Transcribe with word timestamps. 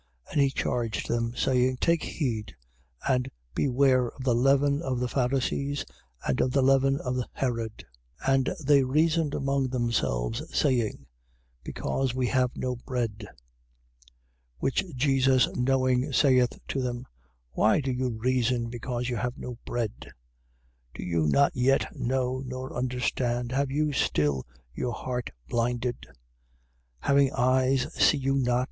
And 0.31 0.41
he 0.41 0.49
charged 0.49 1.07
them 1.07 1.35
saying: 1.35 1.77
Take 1.79 2.01
heed 2.01 2.55
and 3.07 3.29
beware 3.53 4.09
of 4.09 4.23
the 4.23 4.33
leaven 4.33 4.81
of 4.81 4.99
the 4.99 5.07
Pharisees 5.07 5.85
and 6.27 6.41
of 6.41 6.49
the 6.49 6.63
leaven 6.63 6.99
of 7.01 7.19
Herod. 7.33 7.85
8:16. 8.25 8.33
And 8.33 8.49
they 8.65 8.83
reasoned 8.83 9.35
among 9.35 9.67
themselves, 9.67 10.41
saying: 10.57 11.05
Because 11.63 12.15
we 12.15 12.25
have 12.29 12.49
no 12.55 12.77
bread. 12.77 13.27
8:17. 13.29 13.29
Which 14.57 14.83
Jesus 14.95 15.47
knowing, 15.55 16.11
saith 16.13 16.57
to 16.69 16.81
them: 16.81 17.05
Why 17.51 17.79
do 17.79 17.91
you 17.91 18.09
reason, 18.09 18.69
because 18.71 19.07
you 19.07 19.17
have 19.17 19.37
no 19.37 19.59
bread? 19.65 20.09
Do 20.95 21.03
you 21.03 21.27
not 21.27 21.51
yet 21.55 21.95
know 21.95 22.41
nor 22.43 22.75
understand? 22.75 23.51
Have 23.51 23.69
you 23.69 23.93
still 23.93 24.47
your 24.73 24.93
heart 24.93 25.29
blinded? 25.47 25.97
8:18. 26.07 26.13
Having 27.01 27.33
eyes, 27.33 27.93
see 27.93 28.17
you 28.17 28.33
not? 28.33 28.59